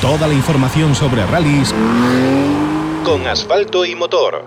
[0.00, 1.74] Toda la información sobre rallies
[3.04, 4.42] con asfalto y motor.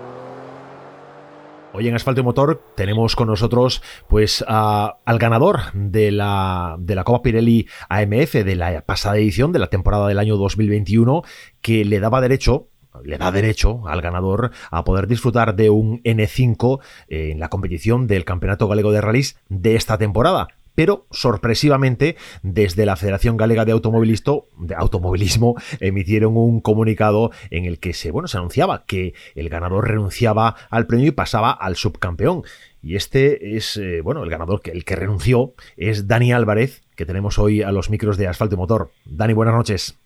[1.72, 7.04] Hoy en Asfalto y Motor tenemos con nosotros pues al ganador de la, de la
[7.04, 11.22] Copa Pirelli AMF de la pasada edición de la temporada del año 2021
[11.60, 12.68] que le daba derecho
[13.04, 18.24] le da derecho al ganador a poder disfrutar de un N5 en la competición del
[18.24, 24.74] Campeonato Galego de Rallys de esta temporada pero sorpresivamente desde la Federación Galega de, de
[24.76, 30.56] Automovilismo emitieron un comunicado en el que se, bueno, se anunciaba que el ganador renunciaba
[30.70, 32.42] al premio y pasaba al subcampeón.
[32.82, 37.06] Y este es, eh, bueno, el ganador, que, el que renunció, es Dani Álvarez, que
[37.06, 38.90] tenemos hoy a los micros de Asfalto y Motor.
[39.06, 39.98] Dani, buenas noches.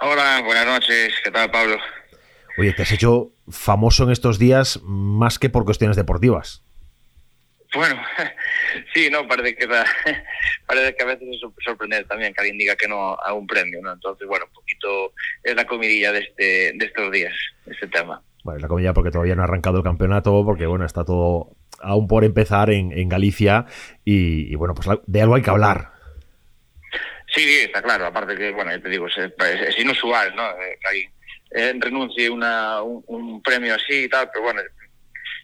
[0.00, 1.14] Hola, buenas noches.
[1.22, 1.76] ¿Qué tal, Pablo?
[2.58, 6.61] Oye, te has hecho famoso en estos días más que por cuestiones deportivas.
[7.74, 8.02] Bueno,
[8.94, 9.66] sí, no, parece que,
[10.66, 13.80] parece que a veces es sorprendente también que alguien diga que no a un premio,
[13.82, 13.92] ¿no?
[13.92, 15.12] Entonces, bueno, un poquito
[15.42, 17.34] es la comidilla de, este, de estos días,
[17.66, 18.22] este tema.
[18.44, 22.06] Bueno, la comidilla porque todavía no ha arrancado el campeonato, porque, bueno, está todo aún
[22.06, 23.66] por empezar en, en Galicia
[24.04, 25.92] y, bueno, pues de algo hay que hablar.
[27.34, 30.50] Sí, está claro, aparte que, bueno, te digo, es, inusual, ¿no?
[30.50, 31.12] Eh, que alguien
[31.50, 34.60] eh, renuncie una, un, un premio así y tal, pero bueno,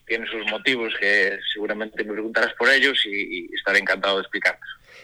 [0.09, 4.59] tiene sus motivos que seguramente me preguntarás por ellos y, estaré encantado de explicar.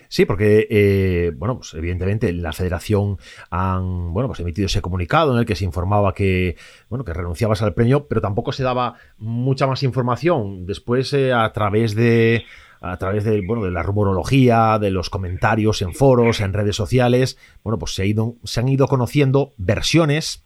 [0.08, 3.18] Sí, porque eh, bueno, pues evidentemente la Federación
[3.50, 6.56] han bueno, pues emitido ese comunicado en el que se informaba que
[6.88, 10.66] bueno, que renunciabas al premio, pero tampoco se daba mucha más información.
[10.66, 12.44] Después eh, a través de
[12.80, 17.38] a través de, bueno, de la rumorología, de los comentarios en foros, en redes sociales,
[17.62, 20.44] bueno, pues se, ha ido, se han ido conociendo versiones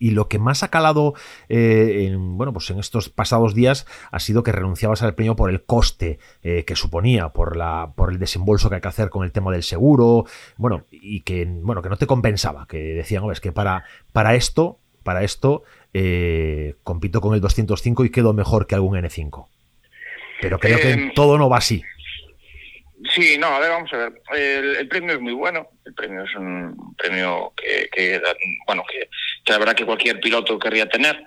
[0.00, 1.14] y lo que más ha calado
[1.48, 5.50] eh, en, bueno, pues en estos pasados días ha sido que renunciabas al premio por
[5.50, 9.24] el coste eh, que suponía, por, la, por el desembolso que hay que hacer con
[9.24, 10.24] el tema del seguro,
[10.56, 14.78] bueno, y que, bueno, que no te compensaba, que decían, es que para, para esto,
[15.04, 15.62] para esto
[15.92, 19.46] eh, compito con el 205 y quedo mejor que algún N5.
[20.40, 21.82] Pero creo que todo no va así.
[23.08, 24.22] Sí, no, a ver, vamos a ver.
[24.36, 25.68] El, premio es muy bueno.
[25.84, 28.20] El premio es un premio que,
[28.66, 29.08] bueno, que,
[29.50, 31.22] la verdad que cualquier piloto querría tener.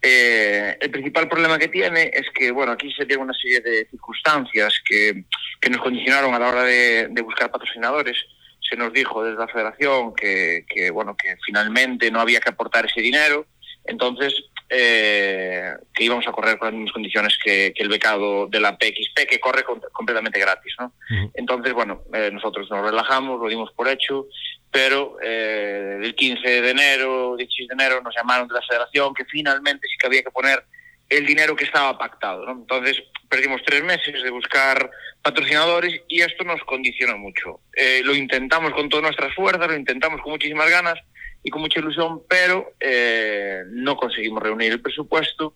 [0.00, 3.86] Eh, el principal problema que tiene es que, bueno, aquí se tiene una serie de
[3.90, 5.24] circunstancias que,
[5.60, 8.16] que nos condicionaron a la hora de, de, buscar patrocinadores.
[8.60, 12.86] Se nos dijo desde la federación que, que, bueno, que finalmente no había que aportar
[12.86, 13.46] ese dinero.
[13.84, 14.34] Entonces,
[14.70, 19.28] eh, que íbamos a correr con las mismas condiciones que, el becado de la PXP,
[19.28, 20.74] que corre completamente gratis.
[20.78, 20.92] ¿no?
[21.34, 24.26] Entonces, bueno, eh, nosotros nos relajamos, lo dimos por hecho,
[24.70, 29.24] pero eh, el 15 de enero, 16 de enero, nos llamaron de la federación que
[29.24, 30.62] finalmente sí que había que poner
[31.08, 32.44] el dinero que estaba pactado.
[32.44, 32.52] ¿no?
[32.52, 34.90] Entonces, perdimos tres meses de buscar
[35.22, 37.60] patrocinadores y esto nos condiciona mucho.
[37.74, 40.98] Eh, lo intentamos con todas nuestras fuerzas, lo intentamos con muchísimas ganas,
[41.42, 45.54] y con mucha ilusión, pero eh, no conseguimos reunir el presupuesto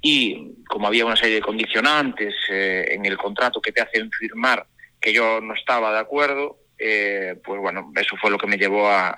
[0.00, 4.66] y como había una serie de condicionantes eh, en el contrato que te hacen firmar
[5.00, 8.88] que yo no estaba de acuerdo, eh, pues bueno, eso fue lo que me llevó
[8.88, 9.14] a,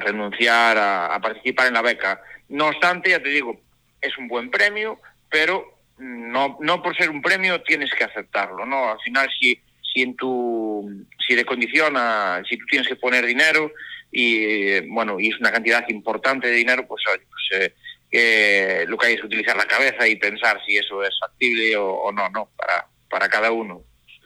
[0.00, 2.20] renunciar a, participar en la beca.
[2.48, 3.60] No obstante, ya te digo,
[4.00, 5.00] es un buen premio,
[5.30, 8.90] pero no, no por ser un premio tienes que aceptarlo, ¿no?
[8.90, 13.70] Al final, si, si en tu, si le condiciona, si tú tienes que poner dinero,
[14.16, 17.72] y bueno, y es una cantidad importante de dinero, pues, pues
[18.12, 22.12] eh, lo que hay es utilizar la cabeza y pensar si eso es factible o,
[22.12, 23.82] no, no, para, para cada uno.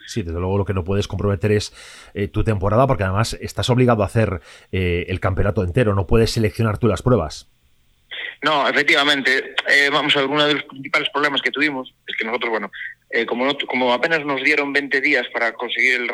[0.07, 1.73] Sí, desde luego lo que no puedes comprometer es
[2.13, 6.33] eh, tu temporada porque además estás obligado a hacer eh, el campeonato entero, no puedes
[6.33, 7.49] seleccionar tú las pruebas.
[8.43, 9.55] No, efectivamente.
[9.91, 12.71] vamos a ver, uno de los principales problemas que tuvimos es que nosotros, bueno,
[13.27, 16.07] como, como apenas nos dieron 20 días para conseguir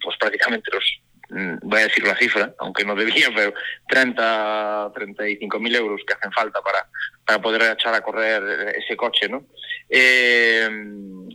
[0.00, 3.52] pues prácticamente los voy a decir la cifra, aunque no debía, pero
[3.88, 6.86] 30, 35 mil euros que hacen falta para,
[7.24, 9.46] para poder echar a correr ese coche, ¿no?
[9.88, 10.68] Eh,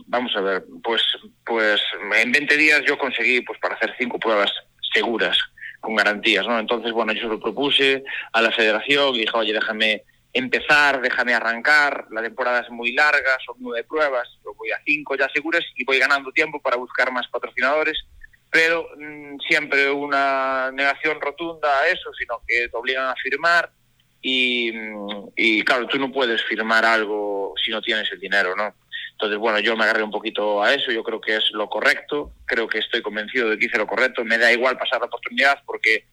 [0.06, 1.02] vamos a ver, pues,
[1.44, 1.80] pues
[2.14, 4.52] en 20 días yo conseguí pues para hacer cinco pruebas
[4.92, 5.38] seguras,
[5.80, 6.58] con garantías, ¿no?
[6.58, 11.34] Entonces, bueno, yo se lo propuse a la federación y dije, oye, déjame empezar, déjame
[11.34, 15.62] arrancar, la temporada es muy larga, son nueve pruebas, yo voy a cinco ya seguras
[15.76, 17.98] y voy ganando tiempo para buscar más patrocinadores
[18.52, 23.70] pero mm, siempre una negación rotunda a eso, sino que te obligan a firmar
[24.20, 28.74] y, mm, y, claro, tú no puedes firmar algo si no tienes el dinero, ¿no?
[29.12, 32.32] Entonces, bueno, yo me agarré un poquito a eso, yo creo que es lo correcto,
[32.44, 35.62] creo que estoy convencido de que hice lo correcto, me da igual pasar la oportunidad
[35.64, 36.04] porque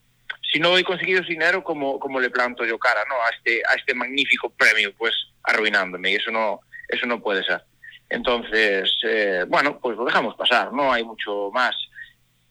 [0.49, 3.15] si no he conseguido ese dinero, ¿cómo, cómo le planto yo cara, ¿no?
[3.15, 5.13] A este, a este magnífico premio, pues
[5.43, 7.61] arruinándome y eso no, eso no puede ser.
[8.09, 11.75] Entonces, eh, bueno, pues lo dejamos pasar, no hay mucho más.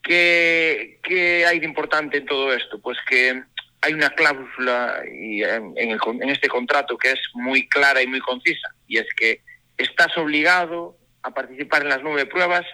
[0.08, 2.80] ¿Qué, hay de importante en todo esto?
[2.80, 3.42] Pues que
[3.82, 8.20] hay una cláusula y en, el, en este contrato que es muy clara y muy
[8.20, 9.42] concisa, y es que
[9.76, 12.64] estás obligado a participar en las nueve pruebas,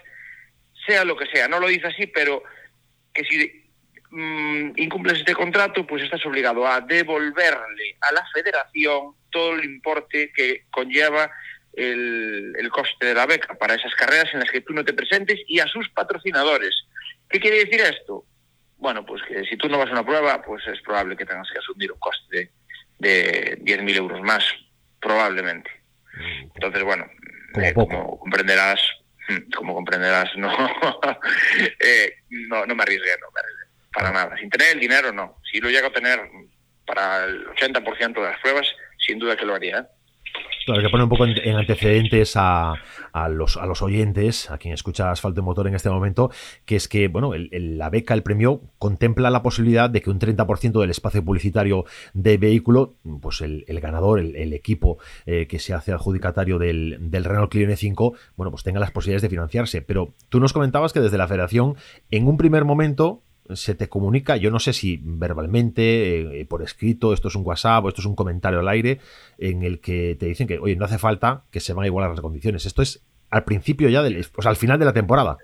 [0.87, 1.49] sea lo que sea.
[1.49, 2.45] No lo dice así, pero
[3.13, 3.65] que si
[4.11, 10.31] mmm, incumples este contrato, pues estás obligado a devolverle a la federación todo el importe
[10.33, 11.31] que conlleva
[11.73, 14.93] el, el, coste de la beca para esas carreras en las que tú no te
[14.93, 16.85] presentes y a sus patrocinadores.
[17.29, 18.25] ¿Qué quiere decir esto?
[18.77, 21.51] Bueno, pues que si tú no vas a una prueba, pues es probable que tengas
[21.51, 22.51] que asumir un coste
[22.99, 24.45] de, de 10.000 euros más,
[25.01, 25.71] probablemente.
[26.15, 26.51] Mm.
[26.55, 27.09] Entonces, bueno,
[27.55, 28.81] como, eh, como comprenderás,
[29.29, 30.51] mm, como comprenderás, no,
[31.81, 34.37] eh, no, no me arriesgué, no me arriesgué, para nada.
[34.37, 35.41] Sin tener el dinero, no.
[35.51, 36.21] Si lo llego a tener
[36.87, 38.67] para el 80% de las pruebas,
[38.99, 39.89] sin duda que lo haría.
[40.65, 42.75] Claro, que poner un poco en, antecedentes a,
[43.13, 46.31] a, los, a los oyentes, a quien escucha Asfalto y Motor en este momento,
[46.65, 50.81] que es que, bueno, la beca, el premio, contempla la posibilidad de que un 30%
[50.81, 51.85] del espacio publicitario
[52.15, 57.51] de vehículo, pues el, ganador, el, equipo eh, que se hace adjudicatario del, del Renault
[57.51, 59.83] Clio 5 bueno, pues tenga las posibilidades de financiarse.
[59.83, 61.77] Pero tú nos comentabas que desde la federación,
[62.11, 63.23] en un primer momento,
[63.53, 67.85] se te comunica, yo no sé si verbalmente, eh, por escrito, esto es un WhatsApp
[67.85, 69.01] o esto es un comentario al aire,
[69.39, 72.11] en el que te dicen que, oye, no hace falta que se van a igualar
[72.11, 72.65] las condiciones.
[72.65, 75.37] Esto es al principio ya, del, o sea, al final de la temporada.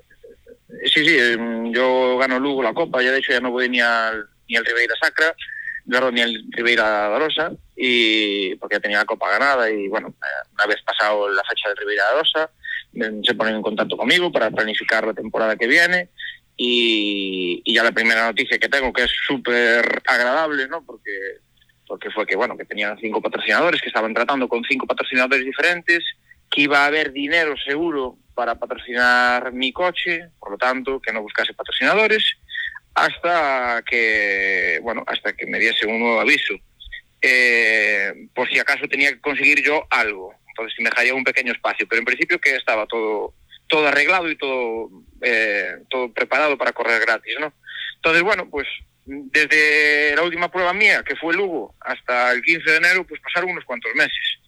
[0.85, 3.81] Sí, sí, em, yo gano Lugo la Copa, ya de hecho ya no voy ni
[3.81, 5.35] al, ni al Ribeira Sacra,
[5.85, 10.15] ni al Ribeira Darosa, y, porque ya tenía la Copa ganada y bueno,
[10.55, 12.51] una vez pasado la fecha del Ribeira Darosa,
[13.25, 16.09] se ponen en contacto conmigo para planificar la temporada que viene
[16.63, 20.85] y, ya la primera noticia que tengo, que es súper agradable, ¿no?
[20.85, 21.39] Porque,
[21.87, 26.05] porque fue que, bueno, que tenían cinco patrocinadores, que estaban tratando con cinco patrocinadores diferentes,
[26.51, 31.23] que iba a haber dinero seguro para patrocinar mi coche, por lo tanto, que no
[31.23, 32.25] buscase patrocinadores,
[32.93, 36.55] hasta que, bueno, hasta que me diese un nuevo aviso.
[37.23, 40.35] Eh, por si acaso tenía que conseguir yo algo.
[40.49, 43.33] Entonces me dejaría un pequeño espacio, pero en principio que estaba todo
[43.71, 44.91] todo arreglado y todo,
[45.23, 47.55] eh, todo preparado para correr gratis, ¿no?
[47.97, 48.67] Entonces, bueno, pues
[49.07, 53.51] desde la última prueba mía, que fue Lugo, hasta el 15 de enero, pues pasaron
[53.51, 54.39] unos cuantos meses.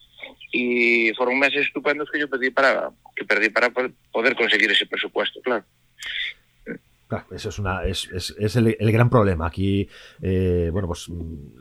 [0.52, 5.40] Y fueron meses estupendos que yo perdí para, que perdí para poder conseguir ese presupuesto,
[5.40, 5.64] claro.
[7.08, 9.46] Claro, eso es, una, es, es, es el, el, gran problema.
[9.46, 9.86] Aquí,
[10.22, 11.10] eh, bueno, pues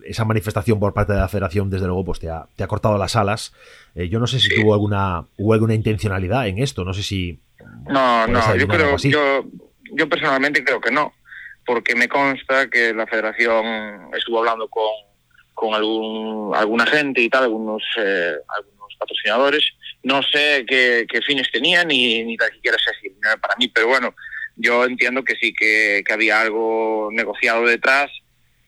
[0.06, 2.98] esa manifestación por parte de la federación, desde luego, pues te ha, te ha cortado
[2.98, 3.54] las alas.
[3.94, 4.62] Eh, yo no sé si sí.
[4.62, 7.42] tuvo alguna, hubo alguna intencionalidad en esto, no sé si
[7.88, 9.46] no, no, yo creo, yo,
[9.94, 11.14] yo personalmente creo que no,
[11.66, 14.92] porque me consta que la Federación estuvo hablando con,
[15.54, 19.64] con algún, alguna gente y tal, algunos, eh, algunos patrocinadores.
[20.04, 23.10] No sé qué, qué fines tenían ni, ni tan siquiera sé si
[23.40, 24.16] para mí, pero bueno,
[24.56, 28.12] yo entiendo que sí, que, que había algo negociado detrás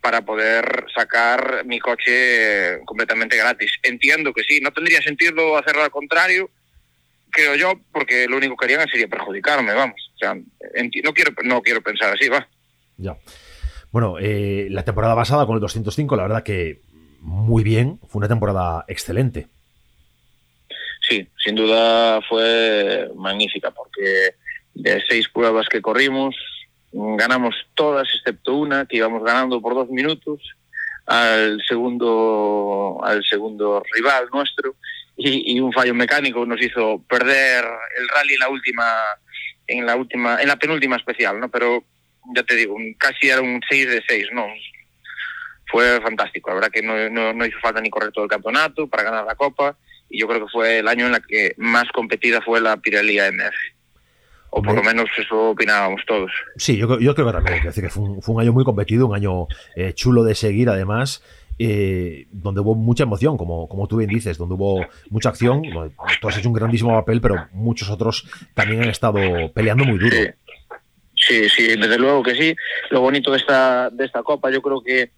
[0.02, 3.72] para poder sacar mi coche completamente gratis.
[3.84, 6.50] Entiendo que sí, no tendría sentido hacerlo al contrario,
[7.34, 10.12] creo yo, porque lo único que harían sería perjudicarme, vamos.
[10.16, 12.48] O sea, no quiero, no quiero pensar así, va.
[12.98, 13.18] Ya.
[13.92, 16.82] Bueno, eh, la temporada pasada con el 205, la verdad que
[17.20, 19.48] muy bien, fue una temporada excelente.
[21.08, 24.36] Sí, sin duda fue magnífica, porque
[24.74, 26.36] de seis pruebas que corrimos,
[26.92, 30.40] ganamos todas excepto una, que íbamos ganando por dos minutos
[31.06, 34.76] al segundo, al segundo rival nuestro,
[35.16, 37.66] y, y, un fallo mecánico nos hizo perder
[37.98, 38.96] el rally en la última
[39.68, 41.84] en la última en la penúltima especial no pero
[42.36, 44.48] ya te digo casi era un 6 de 6 no
[45.68, 48.88] fue fantástico la verdad que no, no, no hizo falta ni correr todo el campeonato
[48.88, 49.78] para ganar la copa
[50.10, 53.20] y yo creo que fue el año en la que más competida fue la Pirelli
[53.20, 53.56] AMF
[54.56, 56.32] o por lo menos eso opinábamos todos.
[56.58, 59.08] Sí, yo, yo creo que también, decir que fue un, fue un año muy competido,
[59.08, 61.24] un año eh, chulo de seguir además,
[61.60, 65.62] eh, donde hubo mucha emoción, como, como tú bien dices, donde hubo mucha acción.
[66.22, 69.20] Tú has hecho un grandísimo papel, pero muchos otros también han estado
[69.54, 70.16] peleando muy duro.
[71.16, 72.56] Sí, sí, desde luego que sí.
[72.90, 75.12] Lo bonito de esta, de esta copa, yo creo que,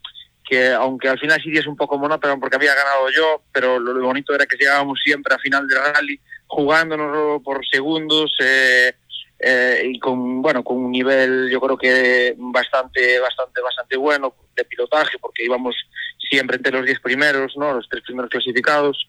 [0.43, 3.99] que aunque al final sí es un poco monótono porque había ganado yo, pero lo,
[4.01, 8.35] bonito era que llegábamos siempre a final de rally jugándonos por segundos.
[8.39, 8.93] Eh,
[9.37, 14.63] eh, y con bueno con un nivel yo creo que bastante bastante bastante bueno de
[14.63, 15.75] pilotaje porque íbamos
[16.29, 19.07] siempre entre los 10 primeros no los tres primeros clasificados.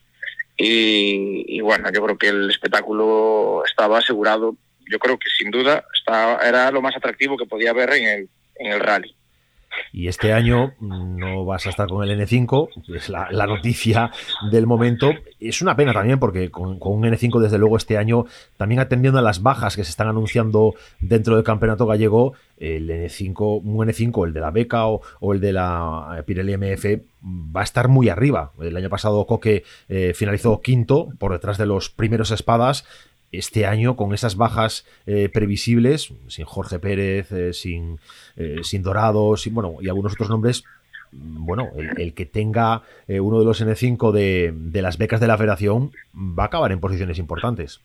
[0.59, 4.55] Y, y, bueno yo creo que el espectáculo estaba asegurado.
[4.89, 8.29] Yo creo que sin duda estaba, era lo más atractivo que podía haber en el
[8.55, 9.15] en el rally
[9.91, 14.11] Y este año no vas a estar con el N5, es la, noticia
[14.51, 15.11] del momento.
[15.39, 18.25] Es una pena también porque con, un N5 desde luego este año,
[18.57, 23.61] también atendiendo a las bajas que se están anunciando dentro del campeonato gallego, el N5,
[23.63, 25.01] un N5, el de la beca o,
[25.33, 26.85] el de la Pirelli MF,
[27.55, 28.51] va a estar muy arriba.
[28.61, 32.85] El año pasado Coque eh, finalizó quinto por detrás de los primeros espadas
[33.31, 37.99] este año con esas bajas eh, previsibles, sin Jorge Pérez, eh, sin,
[38.35, 40.63] eh, sin Dorado, sin, bueno, y algunos otros nombres,
[41.11, 45.93] bueno, el, que tenga uno de los N5 de, de, las becas de la federación
[46.13, 47.79] va a acabar en posiciones importantes.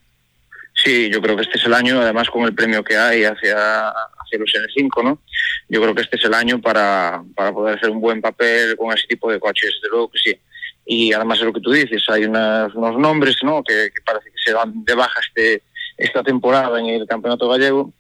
[0.74, 3.90] Sí, yo creo que este es el año, además con el premio que hay hacia,
[3.90, 5.20] hacia los N5, ¿no?
[5.68, 8.92] Yo creo que este es el año para, para poder hacer un buen papel con
[8.92, 10.36] ese tipo de coches, desde luego que sí
[10.84, 13.62] y además es lo que tú dices, hay unos nombres ¿no?
[13.62, 15.62] que, parece que se van de baja este,
[15.96, 17.92] esta temporada en el campeonato gallego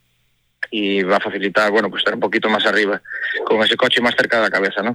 [0.70, 3.00] y va a facilitar, bueno, pues estar un poquito más arriba,
[3.44, 4.94] con ese coche más cerca de la cabeza, ¿no?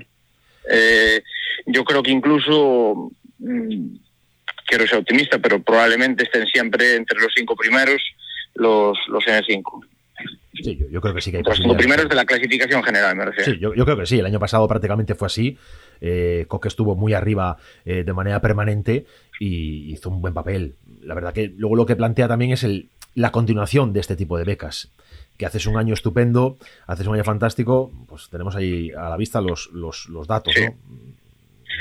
[0.69, 1.23] Eh,
[1.65, 3.95] yo creo que incluso, mm,
[4.65, 8.01] quiero ser optimista, pero probablemente estén siempre entre los cinco primeros
[8.55, 9.85] los, los N5.
[10.63, 13.25] Sí, yo, creo que sí que hay Los cinco primeros de la clasificación general, me
[13.25, 13.51] refiero.
[13.51, 14.19] Sí, yo, yo creo que sí.
[14.19, 15.57] El año pasado prácticamente fue así.
[16.01, 19.05] Eh, Coque estuvo muy arriba eh, de manera permanente
[19.39, 20.75] y hizo un buen papel.
[21.01, 24.37] La verdad que luego lo que plantea también es el, la continuación de este tipo
[24.37, 24.91] de becas.
[25.37, 29.39] Que haces un año estupendo, haces un año fantástico, pues tenemos ahí a la vista
[29.39, 30.75] los, los, datos, ¿no?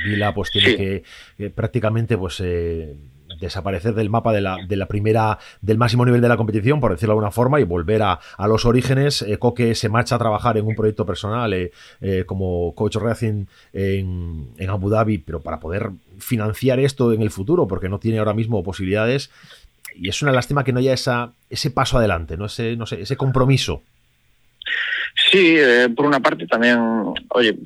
[0.04, 2.96] Vila pues tiene que, prácticamente pues eh,
[3.38, 6.92] desaparecer del mapa de la, de la, primera, del máximo nivel de la competición, por
[6.92, 9.22] decirlo de alguna forma, y volver a, a los orígenes.
[9.22, 13.46] Eh, Coque se marcha a trabajar en un proyecto personal eh, eh, como coach racing
[13.72, 18.18] en, en, Abu Dhabi, pero para poder financiar esto en el futuro, porque no tiene
[18.18, 19.30] ahora mismo posibilidades.
[19.94, 22.46] Y es una lástima que no haya esa, ese paso adelante, ¿no?
[22.46, 23.82] Ese, no sé, ese compromiso.
[25.30, 25.56] Sí,
[25.96, 26.78] por una parte también,
[27.30, 27.56] oye,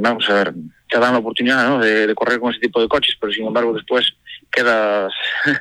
[0.00, 0.54] vamos a ver,
[0.88, 3.72] te dan la oportunidad de, de, correr con ese tipo de coches, pero sin embargo
[3.74, 4.14] después
[4.50, 5.12] quedas,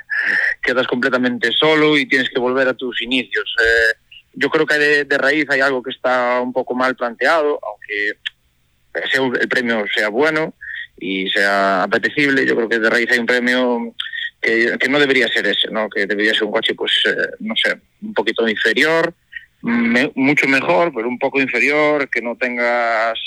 [0.63, 3.55] quedas completamente solo y tienes que volver a tus inicios.
[3.59, 3.97] Eh,
[4.33, 8.19] yo creo que de, raíz hay algo que está un poco mal planteado, aunque
[9.39, 10.53] el premio sea bueno
[10.99, 13.95] y sea apetecible, yo creo que de raíz hay un premio
[14.41, 15.89] que, no debería ser ese, ¿no?
[15.89, 19.13] que debería ser un coche, pues, eh, no sé, un poquito inferior,
[19.61, 23.19] mucho mejor, pero un poco inferior, que no tengas...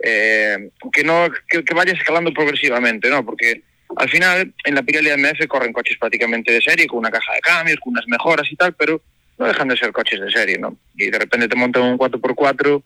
[0.00, 3.24] Eh, que no que, que vayas escalando progresivamente, ¿no?
[3.24, 3.62] Porque
[3.96, 7.40] al final, en la Pirelli MF corren coches prácticamente de serie, con una caja de
[7.40, 9.00] cambios, con unas mejoras y tal, pero
[9.38, 10.76] no dejan de ser coches de serie, ¿no?
[10.96, 12.82] Y de repente te montan un 4x4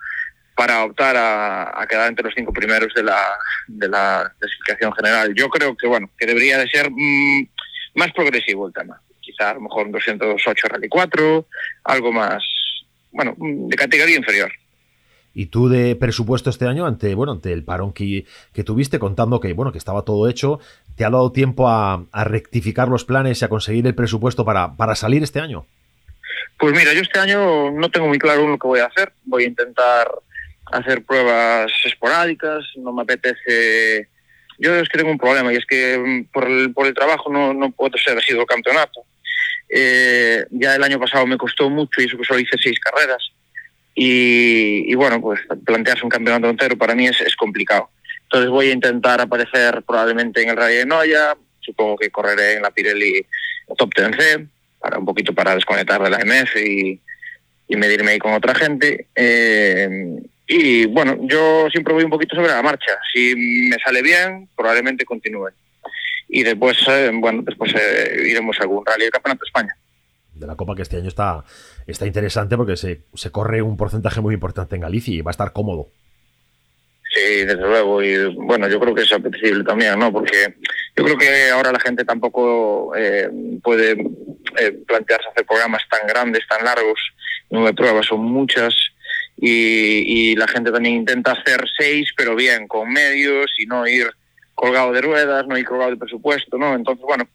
[0.55, 3.21] para optar a, quedar entre los cinco primeros de la,
[3.67, 5.35] de la clasificación general.
[5.35, 7.49] Yo creo que, bueno, que debería de ser mm,
[7.95, 9.01] más progresivo el tema.
[9.21, 11.47] Quizá a lo mejor un 208 Rally 4,
[11.85, 12.45] algo más,
[13.11, 14.53] bueno, de categoría inferior.
[15.35, 19.41] Y tú de presupuesto este año, ante, bueno, ante el parón que, que, tuviste, contando
[19.41, 20.61] que, bueno, que estaba todo hecho,
[20.97, 24.95] ¿te ha dado tiempo a, rectificar los planes y a conseguir el presupuesto para, para
[24.95, 25.67] salir este año?
[26.59, 29.13] Pues mira, yo este año no tengo muy claro lo que voy a hacer.
[29.25, 30.11] Voy a intentar
[30.67, 34.09] hacer pruebas esporádicas, no me apetece...
[34.59, 37.33] Yo es que tengo un problema y es que mm, por el, por el trabajo
[37.33, 39.05] no, no puedo ser así el campeonato.
[39.69, 43.32] Eh, ya el año pasado me costó mucho y eso que solo hice seis carreras
[43.95, 47.91] y, bueno, pues plantearse un campeonato entero para mí es, es, complicado.
[48.25, 52.63] Entonces voy a intentar aparecer probablemente en el Rally de Noya, supongo que correré en
[52.63, 53.27] la Pirelli
[53.77, 54.49] Top 10C,
[54.81, 57.01] para un poquito para desconectar de la MF y,
[57.69, 59.07] y medirme ahí con otra gente.
[59.15, 62.99] Eh, y bueno, yo siempre voy un poquito sobre la marcha.
[63.13, 65.51] Si me sale bien, probablemente continúe.
[66.29, 69.77] Y después, eh, bueno, después eh, iremos a algún rally de Campeonato de España
[70.35, 71.45] de la Copa que este año está,
[71.87, 75.33] está interesante porque se, se corre un porcentaje muy importante en Galicia y va a
[75.33, 75.89] estar cómodo.
[77.15, 78.03] Sí, desde luego.
[78.03, 80.11] Y bueno, yo creo que es apetecible también, ¿no?
[80.11, 80.55] Porque
[80.97, 83.29] yo creo que ahora la gente tampoco eh,
[83.63, 83.93] puede
[84.59, 86.99] eh, plantearse hacer programas tan grandes, tan largos.
[87.51, 88.75] Nueve pruebas son muchas.
[89.37, 94.09] Y, y la gente también intenta hacer seis, pero bien, con medios y no ir
[94.55, 96.75] colgado de ruedas, no ir colgado de presupuesto, ¿no?
[96.75, 97.29] Entonces, bueno,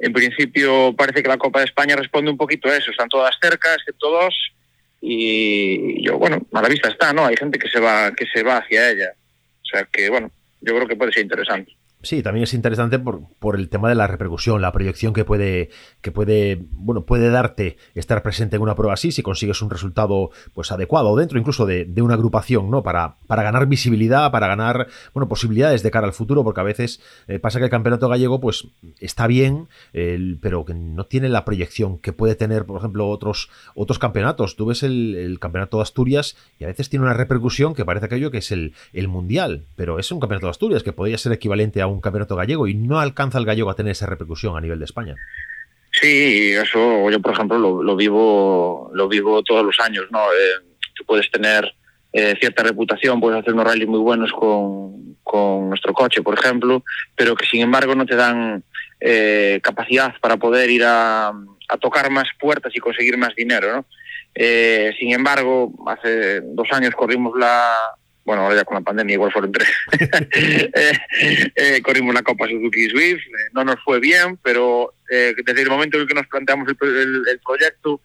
[0.00, 2.90] en principio parece que la Copa de España responde un poquito a eso.
[2.90, 4.34] Están todas cerca, excepto dos.
[5.00, 7.26] Y yo, bueno, a la vista está, ¿no?
[7.26, 9.12] Hay gente que se va, que se va hacia ella.
[9.62, 10.30] O sea que, bueno,
[10.60, 11.72] yo creo que puede ser interesante.
[12.02, 15.68] Sí, también es interesante por, por, el tema de la repercusión, la proyección que puede,
[16.00, 20.30] que puede, bueno, puede darte estar presente en una prueba así si consigues un resultado
[20.54, 22.82] pues adecuado dentro incluso de, de, una agrupación, ¿no?
[22.82, 27.02] Para, para ganar visibilidad, para ganar bueno, posibilidades de cara al futuro, porque a veces
[27.28, 29.68] eh, pasa que el campeonato gallego pues está bien,
[30.40, 34.56] pero que no tiene la proyección que puede tener, por ejemplo, otros, otros campeonatos.
[34.56, 38.06] Tú ves el, el campeonato de Asturias y a veces tiene una repercusión que parece
[38.06, 41.32] aquello que es el, el mundial, pero es un campeonato de Asturias que podría ser
[41.32, 44.60] equivalente a un campeonato gallego y no alcanza el gallego a tener esa repercusión a
[44.60, 45.16] nivel de España.
[45.92, 50.20] Sí, eso yo por ejemplo lo, lo vivo lo vivo todos los años, ¿no?
[50.20, 51.74] Eh, tú puedes tener
[52.12, 56.82] eh, cierta reputación, puedes hacer unos rallies muy buenos con, con nuestro coche, por ejemplo,
[57.14, 58.64] pero que sin embargo no te dan
[59.00, 63.84] eh, capacidad para poder ir a, a, tocar más puertas y conseguir más dinero, ¿no?
[64.34, 67.76] Eh, sin embargo, hace dos años corrimos la,
[68.24, 69.68] bueno, ahora ya con la pandemia igual fueron tres,
[70.00, 70.98] eh,
[71.54, 75.70] eh, corrimos la Copa Suzuki Swift, eh, no nos fue bien, pero eh, desde el
[75.70, 78.00] momento en que nos planteamos el, el, el, proyecto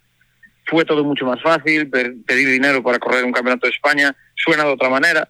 [0.65, 4.71] fue todo mucho más fácil, pedir dinero para correr un campeonato de España suena de
[4.71, 5.29] otra manera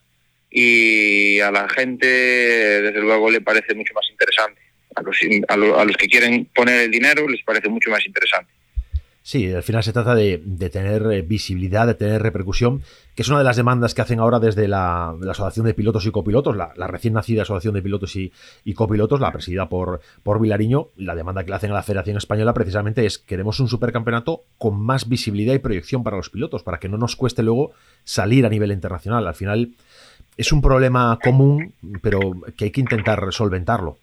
[0.49, 4.61] y a la gente desde luego le parece mucho más interesante.
[4.95, 5.17] A los,
[5.49, 8.49] a, lo, a los que quieren poner el dinero les parece mucho más interesante.
[9.27, 12.83] Sí, al final se trata de, de, tener eh, visibilidad, de tener repercusión,
[13.15, 16.11] que es una de las demandas que hacen ahora desde la, Asociación de Pilotos y
[16.11, 18.31] Copilotos, la, la, recién nacida Asociación de Pilotos y,
[18.63, 20.89] y, Copilotos, la presidida por, por Vilariño.
[20.97, 24.79] La demanda que le hacen a la Federación Española precisamente es queremos un supercampeonato con
[24.79, 27.71] más visibilidad y proyección para los pilotos, para que no nos cueste luego
[28.03, 29.25] salir a nivel internacional.
[29.25, 29.71] Al final
[30.37, 32.19] es un problema común, pero
[32.55, 33.97] que hay que intentar solventarlo.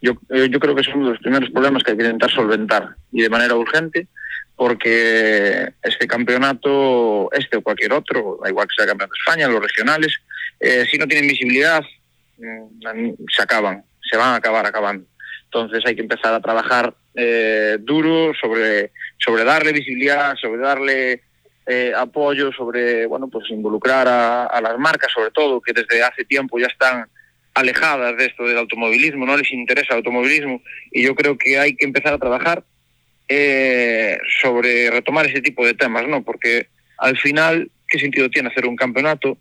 [0.00, 2.30] Yo, eh, yo creo que es uno de los primeros problemas que hay que intentar
[2.30, 4.08] solventar y de manera urgente
[4.56, 9.62] porque este campeonato, este o cualquier otro, igual que sea el campeonato de España, los
[9.62, 10.18] regionales,
[10.58, 11.82] eh, si no tienen visibilidad,
[12.38, 15.06] mm, se acaban, se van a acabar acabando.
[15.44, 21.22] Entonces hay que empezar a trabajar eh, duro sobre, sobre darle visibilidad, sobre darle
[21.66, 26.58] eh, apoyo, sobre bueno pues involucrar a las marcas sobre todo, que desde hace tiempo
[26.58, 27.06] ya están
[27.56, 30.60] alejadas de esto del automovilismo, no les interesa el automovilismo
[30.92, 32.62] y yo creo que hay que empezar a trabajar
[33.28, 36.22] eh, sobre retomar ese tipo de temas, ¿no?
[36.22, 39.38] Porque al final, ¿qué sentido tiene hacer un campeonato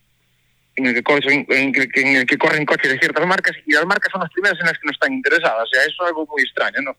[0.77, 3.53] en el que corren, en el que, en el que corren coches de ciertas marcas
[3.65, 5.63] y las marcas son las primeras en las que no están interesadas?
[5.63, 6.95] O sea, eso es algo muy extraño, ¿no?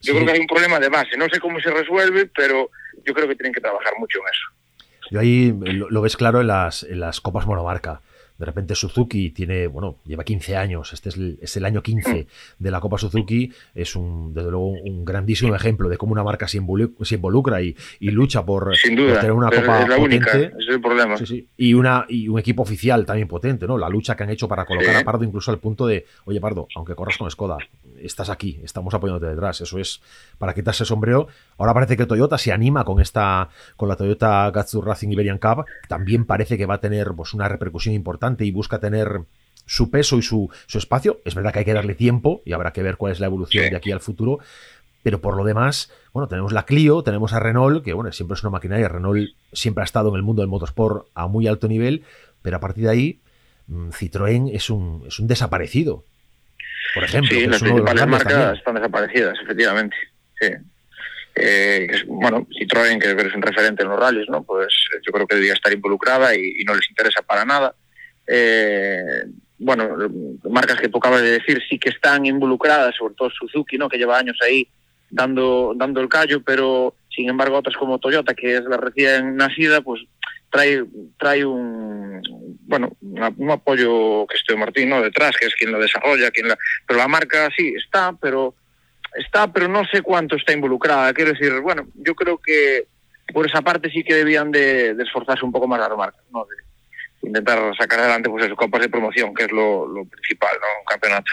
[0.00, 0.12] Yo sí.
[0.12, 1.18] creo que hay un problema de base.
[1.18, 2.70] No sé cómo se resuelve, pero
[3.04, 4.80] yo creo que tienen que trabajar mucho en eso.
[5.10, 8.00] Yo ahí lo, lo ves claro en las, en las copas monomarca
[8.38, 12.26] de repente Suzuki tiene, bueno, lleva 15 años, este es el, es el, año 15
[12.58, 16.46] de la Copa Suzuki, es un, desde luego, un grandísimo ejemplo de cómo una marca
[16.46, 19.96] se, involucra, se involucra y, y, lucha por, duda, por, tener una Copa es la
[19.96, 20.16] potente.
[20.16, 21.16] Única, ese es el problema.
[21.16, 21.48] Sí, sí.
[21.56, 23.76] Y, una, y un equipo oficial también potente, ¿no?
[23.76, 25.00] La lucha que han hecho para colocar sí.
[25.00, 27.58] a Pardo incluso al punto de, oye Pardo, aunque corras con Skoda,
[28.00, 30.00] estás aquí, estamos apoyándote detrás, eso es
[30.38, 31.26] para quitarse el sombrero.
[31.56, 35.64] Ahora parece que Toyota se anima con esta, con la Toyota Gazoo Racing Iberian Cup,
[35.88, 39.22] también parece que va a tener pues, una repercusión importante y busca tener
[39.66, 41.20] su peso y su, su, espacio.
[41.24, 43.64] Es verdad que hay que darle tiempo y habrá que ver cuál es la evolución
[43.64, 43.70] sí.
[43.70, 44.38] de aquí al futuro.
[45.02, 48.42] Pero por lo demás, bueno, tenemos la Clio, tenemos a Renault, que bueno, siempre es
[48.42, 48.88] una maquinaria.
[48.88, 52.04] Renault siempre ha estado en el mundo del motorsport a muy alto nivel,
[52.42, 53.20] pero a partir de ahí,
[53.68, 56.04] mm, Citroën es un, es un desaparecido.
[56.94, 58.56] Por ejemplo, sí, las principales marcas también.
[58.56, 59.96] están desaparecidas, efectivamente.
[60.40, 60.48] Sí.
[61.34, 64.42] Eh, es, bueno, Citroën, que es un referente en los rallies, ¿no?
[64.42, 64.74] Pues
[65.06, 67.74] yo creo que debería estar involucrada y, y no les interesa para nada.
[68.28, 69.24] Eh,
[69.58, 69.96] bueno,
[70.48, 73.88] marcas que tocaba de decir sí que están involucradas, sobre todo Suzuki, ¿no?
[73.88, 74.68] Que lleva años ahí
[75.10, 79.80] dando, dando el callo, pero sin embargo otras como Toyota, que es la recién nacida,
[79.80, 80.02] pues
[80.50, 80.84] trae,
[81.18, 82.22] trae un,
[82.62, 85.02] bueno, un apoyo que estoy Martín, ¿no?
[85.02, 88.54] Detrás, que es quien lo desarrolla, quien la, pero la marca sí está, pero
[89.14, 91.12] está, pero no sé cuánto está involucrada.
[91.12, 92.86] Quiero decir, bueno, yo creo que
[93.32, 96.46] por esa parte sí que debían de, esforzarse un poco más las marcas, ¿no?
[97.22, 100.80] Intentar sacar adelante pues eso, copas de promoción, que es lo, lo principal, ¿no?
[100.80, 101.30] Un campeonato.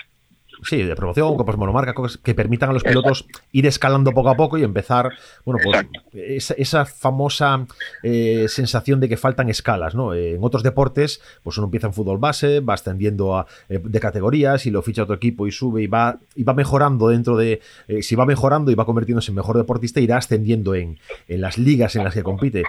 [0.64, 3.48] Sí, de promoción, copas monomarca, cosas que permitan a los pilotos Exacto.
[3.52, 5.12] ir escalando poco a poco y empezar,
[5.44, 7.66] bueno, pues esa, esa, famosa
[8.04, 10.14] eh, sensación de que faltan escalas, ¿no?
[10.14, 14.00] Eh, en otros deportes, pues uno empieza en fútbol base, va ascendiendo a, eh, de
[14.00, 17.62] categorías y lo ficha otro equipo y sube y va, y va mejorando dentro de,
[17.88, 21.58] eh, si va mejorando y va convirtiéndose en mejor deportista, irá ascendiendo en, en las
[21.58, 22.64] ligas en las que compite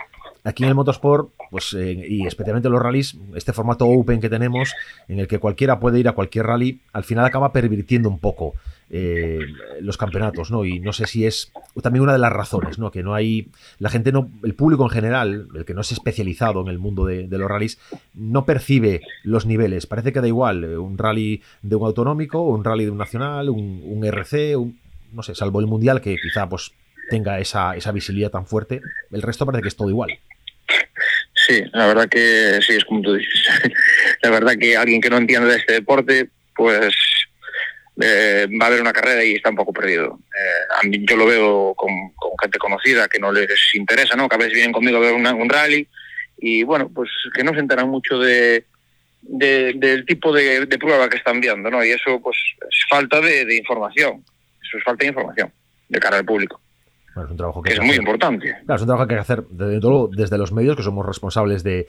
[0.47, 4.29] aquí en el motorsport, pues, eh, y especialmente en los rallies, este formato open que
[4.29, 4.73] tenemos,
[5.09, 8.55] en el que cualquiera puede ir a cualquier rally, al final acaba pervirtiendo un poco
[8.89, 9.41] eh,
[9.81, 10.65] los campeonatos, ¿no?
[10.65, 12.93] Y no sé si es también una de las razones, ¿no?
[12.93, 13.49] Que no hay,
[13.81, 17.05] la gente no, el público en general, el que no es especializado en el mundo
[17.05, 17.81] de, los rallies,
[18.15, 19.87] no percibe los niveles.
[19.87, 23.51] Parece que da igual eh, un rally de un autonómico, un rally de un nacional,
[23.51, 24.57] un, RC,
[25.13, 26.73] no sé, salvo el mundial que quizá pues
[27.11, 28.81] tenga esa, esa visibilidad tan fuerte.
[29.11, 30.11] El resto parece que es todo igual.
[31.47, 33.49] Sí, la verdad que sí, es como tú dices.
[34.23, 36.93] la verdad que alguien que no entiende de este deporte, pues
[38.01, 40.19] eh, va a haber una carrera y está un poco perdido.
[40.83, 41.91] Eh, yo lo veo con,
[42.43, 44.29] gente conocida que no les interesa, ¿no?
[44.29, 45.87] Que a veces vienen conmigo a ver un rally
[46.39, 48.65] y bueno, pues que no se enteran mucho de,
[49.23, 51.85] del tipo de, prueba que están viendo, ¿no?
[51.85, 54.25] Y eso pues es falta de información,
[54.63, 55.53] eso es falta de información
[55.89, 56.61] de cara al público
[57.25, 58.57] es un trabajo que, es muy importante.
[58.65, 61.05] Claro, es un trabajo que hay que hacer desde, todo, desde los medios, que somos
[61.05, 61.87] responsables de,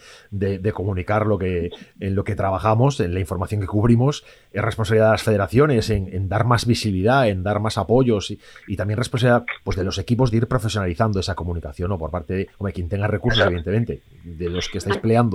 [0.73, 4.25] comunicar lo que, en lo que trabajamos, en la información que cubrimos.
[4.51, 8.97] Es responsabilidad de las federaciones en, dar más visibilidad, en dar más apoyos y, también
[8.97, 11.97] responsabilidad pues, de los equipos de ir profesionalizando esa comunicación, ¿no?
[11.97, 15.27] por parte de quien tenga recursos, evidentemente, de los que estáis peleando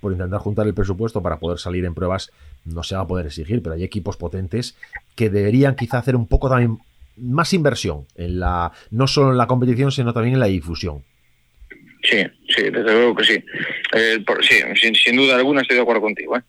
[0.00, 2.30] por intentar juntar el presupuesto para poder salir en pruebas,
[2.64, 4.76] no se va a poder exigir, pero hay equipos potentes
[5.14, 6.78] que deberían quizá hacer un poco también
[7.16, 11.04] más inversión en la no solo en la competición sino también en la difusión
[12.02, 13.44] sí sí desde luego que sí
[14.74, 16.42] sí sin, duda alguna estoy de acuerdo contigo ¿eh?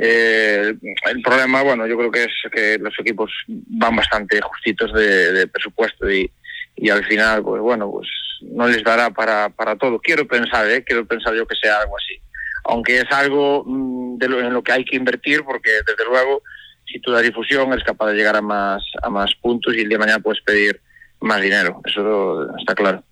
[0.00, 0.74] Eh,
[1.10, 6.08] el problema bueno yo creo que es que los equipos van bastante justitos de, presupuesto
[6.10, 6.30] y,
[6.76, 8.08] y, al final pues bueno pues
[8.42, 10.84] no les dará para, para todo quiero pensar ¿eh?
[10.84, 12.20] quiero pensar yo que sea algo así
[12.64, 16.42] aunque es algo mm, de en lo que hay que invertir porque desde luego
[16.90, 19.88] si tú das difusión eres capaz de llegar a más, a más puntos y el
[19.88, 20.80] día de mañana puedes pedir
[21.20, 21.80] más dinero.
[21.84, 23.02] Eso está claro.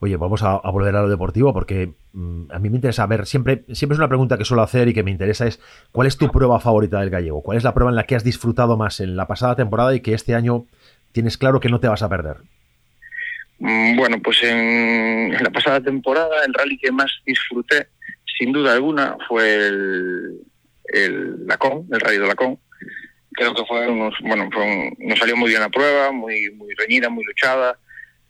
[0.00, 3.64] Oye, vamos a, volver a lo deportivo porque mm, a mí me interesa ver, siempre,
[3.72, 5.60] siempre es una pregunta que suelo hacer y que me interesa es
[5.92, 7.40] ¿cuál es tu prueba favorita del gallego?
[7.40, 10.00] ¿Cuál es la prueba en la que has disfrutado más en la pasada temporada y
[10.00, 10.66] que este año
[11.12, 12.38] tienes claro que no te vas a perder?
[13.60, 17.86] Mm, bueno, pues en, la pasada temporada el rally que más disfruté,
[18.38, 20.40] sin duda alguna, fue el,
[20.86, 22.58] el Lacón, el rally de Lacón,
[23.34, 27.08] creo que fue unos, bueno, fue nos salió muy bien la prueba, muy, muy reñida,
[27.08, 27.78] muy luchada.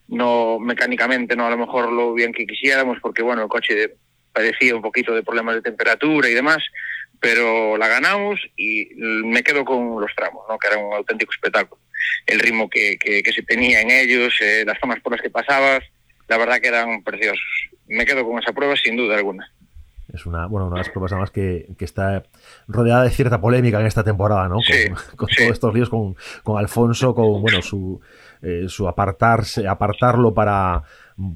[0.08, 3.94] No mecánicamente, no a lo mejor lo bien que quisiéramos, porque bueno, el coche
[4.32, 6.58] padecía un poquito de problemas de temperatura y demás,
[7.20, 10.58] pero la ganamos y me quedo con los tramos, ¿no?
[10.58, 11.80] que era un auténtico espectáculo.
[12.26, 15.84] El ritmo que, que, se tenía en ellos, eh, las zonas por las que pasabas,
[16.28, 17.40] la verdad que eran preciosos.
[17.86, 19.52] Me quedo con esa prueba sin duda alguna.
[20.12, 22.22] Es una, bueno, una de las pruebas además que, que, está
[22.68, 24.56] rodeada de cierta polémica en esta temporada, ¿no?
[25.16, 28.00] Con, todos estos líos con, con, Alfonso, con bueno, su,
[28.42, 30.82] eh, su apartarse, apartarlo para,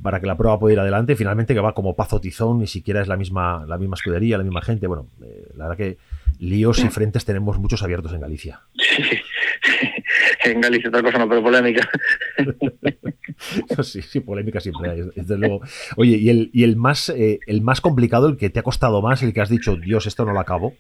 [0.03, 1.17] para que la prueba pueda ir adelante.
[1.17, 4.45] Finalmente que va como Pazo Tizón, ni siquiera es la misma, la misma escudería, la
[4.45, 4.87] misma gente.
[4.87, 5.99] Bueno, eh, la verdad que
[6.39, 8.61] líos y frentes tenemos muchos abiertos en Galicia.
[10.51, 11.89] en Galicia otra cosa no, pero polémica.
[13.83, 15.61] sí, sí, polémica siempre hay, desde luego.
[15.97, 19.03] Oye, ¿y el, y el más eh, el más complicado, el que te ha costado
[19.03, 20.75] más, el que has dicho, Dios, esto no lo acabo?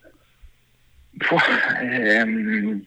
[1.81, 2.85] Em,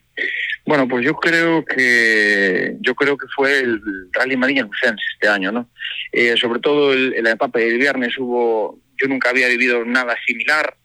[0.66, 5.52] bueno, pues yo creo que yo creo que fue el Rally Marina Lucense este año,
[5.52, 5.70] ¿no?
[6.12, 10.76] Eh, sobre todo el, la etapa del viernes hubo, yo nunca había vivido nada similar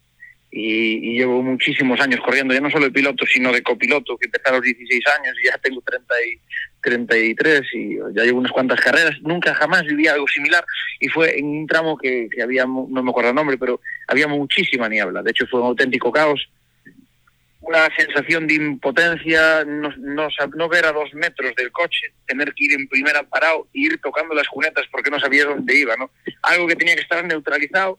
[0.56, 4.48] y, llevo muchísimos años corriendo, ya no solo de piloto, sino de copiloto, que empecé
[4.48, 6.40] a los 16 años y ya tengo 30 y
[6.80, 9.16] 33 y ya llevo unas cuantas carreras.
[9.22, 10.64] Nunca jamás viví algo similar
[11.00, 14.28] y fue en un tramo que, que había, no me acuerdo el nombre, pero había
[14.28, 15.22] muchísima niebla.
[15.22, 16.48] De hecho, fue un auténtico caos.
[17.60, 22.66] Una sensación de impotencia, no, no, no ver a dos metros del coche, tener que
[22.66, 26.10] ir en primera parado ir tocando las cunetas porque no sabía dónde iba, ¿no?
[26.42, 27.98] Algo que tenía que estar neutralizado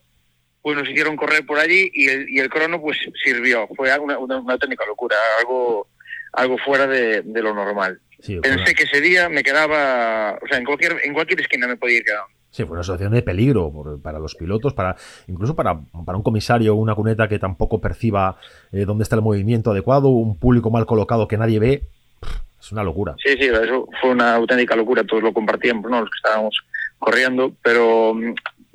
[0.66, 3.68] pues nos hicieron correr por allí y el, y el crono pues sirvió.
[3.76, 5.86] Fue una, una, auténtica locura, algo,
[6.32, 8.00] algo fuera de, lo normal.
[8.42, 11.98] Pensé que ese día me quedaba, o sea, en cualquier, en cualquier esquina me podía
[11.98, 12.26] ir quedando.
[12.50, 14.96] Sí, fue una situación de peligro para los pilotos, para
[15.28, 18.36] incluso para, para un comisario, una cuneta que tampoco perciba
[18.72, 21.82] eh, dónde está el movimiento adecuado, un público mal colocado que nadie ve.
[22.60, 23.14] Es una locura.
[23.24, 25.04] Sí, sí, eso fue una auténtica locura.
[25.04, 26.00] Todos lo compartíamos, ¿no?
[26.00, 26.58] Los que estábamos
[26.98, 28.16] corriendo, pero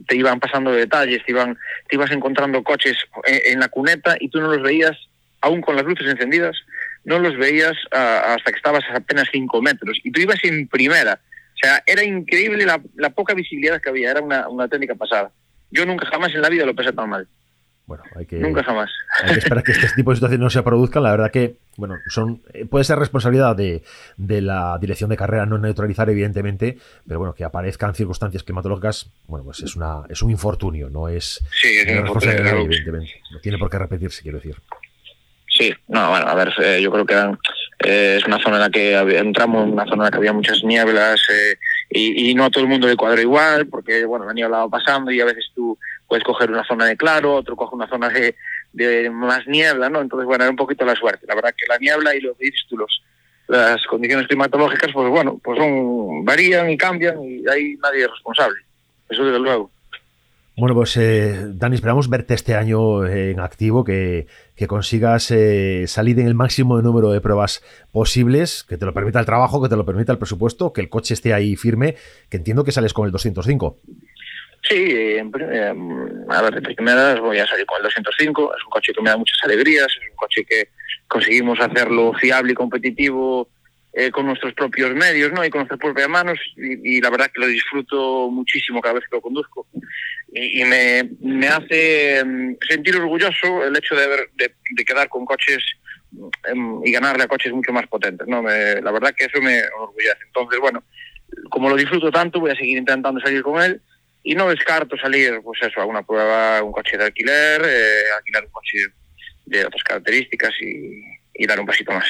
[0.07, 4.39] te iban pasando detalles, te, iban, te ibas encontrando coches en, la cuneta y tú
[4.39, 4.97] no los veías,
[5.41, 6.57] aún con las luces encendidas,
[7.03, 10.67] no los veías ah, hasta que estabas a apenas 5 metros y tú ibas en
[10.67, 11.19] primera.
[11.53, 15.31] O sea, era increíble la, poca visibilidad que había, era una, una técnica pasada.
[15.69, 17.27] Yo nunca jamás en la vida lo pensé tan mal.
[17.91, 18.89] Bueno, hay que, Nunca jamás.
[19.21, 21.03] Hay que esperar que este tipo de situaciones no se produzcan.
[21.03, 23.83] La verdad que, bueno, son eh, puede ser responsabilidad de,
[24.17, 29.59] la dirección de carrera no neutralizar, evidentemente, pero bueno, que aparezcan circunstancias climatológicas, bueno, pues
[29.59, 33.11] es una es un infortunio, no es, sí, es una responsabilidad, evidentemente.
[33.29, 34.55] No tiene por qué repetirse, quiero decir.
[35.49, 37.37] Sí, no, bueno, a ver, eh, yo creo que eran
[37.83, 40.63] Eh, es una zona en la que entramos, una zona en la que había muchas
[40.63, 41.57] nieblas eh,
[41.93, 45.11] y, no a todo el mundo le cuadra igual, porque bueno, la niebla va pasando
[45.11, 45.77] y a veces tú
[46.07, 48.35] puedes coger una zona de claro, otro coge una zona de,
[48.71, 50.01] de más niebla, ¿no?
[50.01, 51.25] Entonces, bueno, era un poquito la suerte.
[51.27, 53.03] La verdad que la niebla y lo que los,
[53.47, 58.61] las condiciones climatológicas, pues bueno, pues son varían y cambian y ahí nadie es responsable.
[59.09, 59.69] Eso desde luego.
[60.57, 66.19] Bueno, pues eh, Dani, esperamos verte este año en activo, que, que consigas eh, salir
[66.19, 69.77] en el máximo número de pruebas posibles, que te lo permita el trabajo, que te
[69.77, 71.95] lo permita el presupuesto, que el coche esté ahí firme,
[72.29, 73.79] que entiendo que sales con el 205.
[74.63, 75.23] Sí, eh,
[76.29, 79.09] a ver, de primeras voy a salir con el 205, es un coche que me
[79.09, 80.69] da muchas alegrías, es un coche que
[81.07, 83.49] conseguimos hacerlo fiable y competitivo
[83.93, 85.43] eh, con nuestros propios medios ¿no?
[85.43, 89.17] y con nuestras propias manos y, la verdad que lo disfruto muchísimo cada vez que
[89.17, 89.67] lo conduzco
[90.33, 95.63] y, me, me, hace mm, sentir orgulloso el hecho de, haber, de, quedar con coches
[96.45, 98.27] em, y ganarle a coches mucho más potentes.
[98.27, 98.41] ¿no?
[98.41, 100.23] la verdad que eso me orgullece.
[100.27, 100.83] Entonces, bueno,
[101.49, 103.81] como lo disfruto tanto, voy a seguir intentando salir con él
[104.23, 108.45] y no descarto salir, pues eso, a una prueba, un coche de alquiler, eh, alquilar
[108.45, 108.85] un coche
[109.45, 112.07] de otras características y dar un pasito más.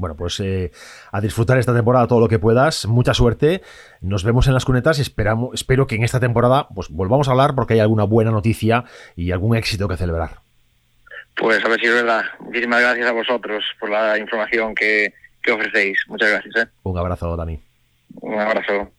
[0.00, 0.72] Bueno, pues eh,
[1.12, 2.86] a disfrutar esta temporada todo lo que puedas.
[2.86, 3.60] Mucha suerte.
[4.00, 7.32] Nos vemos en las cunetas y esperamos, espero que en esta temporada pues volvamos a
[7.32, 8.84] hablar porque hay alguna buena noticia
[9.14, 10.38] y algún éxito que celebrar.
[11.36, 12.24] Pues a ver si es verdad.
[12.40, 15.98] Muchísimas gracias a vosotros por la información que, que ofrecéis.
[16.08, 16.56] Muchas gracias.
[16.56, 16.68] ¿eh?
[16.82, 17.60] Un abrazo, Dani.
[18.22, 18.90] Un abrazo.